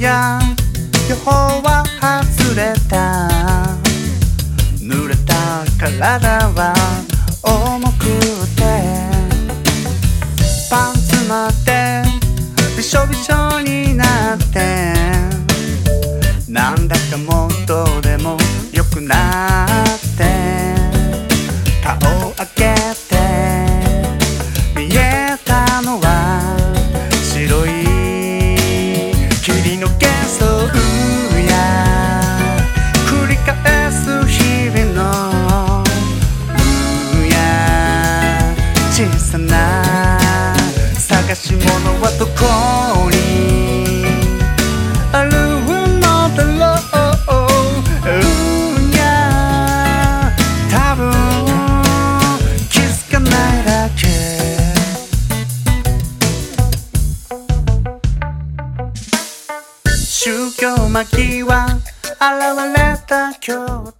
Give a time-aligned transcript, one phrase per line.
[0.00, 0.38] や
[1.08, 1.30] 予報
[1.62, 3.28] は外れた。
[4.80, 6.74] 濡れた体は
[7.42, 8.04] 重く
[8.56, 8.62] て。
[10.70, 12.02] パンツまって。
[12.76, 14.92] びしょびしょになって。
[16.48, 18.36] なんだかもうどうでも
[18.72, 20.24] よくなって。
[21.82, 22.74] 顔を開け
[23.08, 23.16] て。
[24.76, 26.56] 見えたのは
[27.22, 27.84] 白い。
[29.42, 29.73] 霧
[41.26, 41.64] 探し物
[42.02, 42.32] はどこ
[43.10, 44.04] に？
[45.10, 45.30] ある
[45.98, 46.76] のだろ
[48.04, 48.12] う。
[48.12, 48.20] う
[48.94, 49.02] や。
[50.70, 51.02] 多分
[52.68, 54.04] 気づかないだけ。
[59.96, 61.80] 宗教間際現
[62.76, 63.93] れた今日。